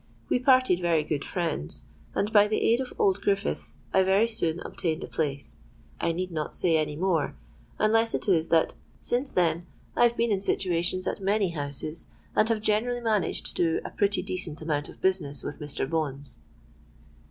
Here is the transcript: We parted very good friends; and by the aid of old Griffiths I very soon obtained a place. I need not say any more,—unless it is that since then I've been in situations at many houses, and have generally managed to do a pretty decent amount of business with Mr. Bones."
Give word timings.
We 0.29 0.39
parted 0.39 0.79
very 0.79 1.03
good 1.03 1.23
friends; 1.23 1.85
and 2.15 2.33
by 2.33 2.47
the 2.47 2.57
aid 2.59 2.79
of 2.81 2.91
old 2.97 3.21
Griffiths 3.21 3.77
I 3.93 4.01
very 4.01 4.27
soon 4.27 4.59
obtained 4.61 5.03
a 5.03 5.07
place. 5.07 5.59
I 5.99 6.11
need 6.11 6.31
not 6.31 6.55
say 6.55 6.75
any 6.75 6.95
more,—unless 6.95 8.15
it 8.15 8.27
is 8.27 8.47
that 8.47 8.73
since 8.99 9.31
then 9.31 9.67
I've 9.95 10.17
been 10.17 10.31
in 10.31 10.41
situations 10.41 11.05
at 11.07 11.21
many 11.21 11.49
houses, 11.49 12.07
and 12.35 12.49
have 12.49 12.61
generally 12.61 12.99
managed 13.01 13.45
to 13.45 13.53
do 13.53 13.79
a 13.85 13.91
pretty 13.91 14.23
decent 14.23 14.59
amount 14.59 14.89
of 14.89 14.99
business 15.01 15.43
with 15.43 15.59
Mr. 15.59 15.87
Bones." 15.87 16.39